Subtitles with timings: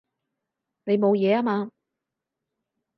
[0.85, 1.71] 你冇嘢啊嘛？